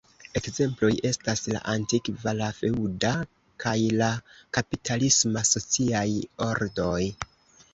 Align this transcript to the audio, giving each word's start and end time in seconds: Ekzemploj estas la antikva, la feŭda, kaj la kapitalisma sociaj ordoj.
Ekzemploj 0.39 0.89
estas 1.09 1.43
la 1.55 1.59
antikva, 1.73 2.33
la 2.39 2.47
feŭda, 2.61 3.11
kaj 3.65 3.75
la 4.01 4.09
kapitalisma 4.59 5.45
sociaj 5.51 6.05
ordoj. 6.49 6.99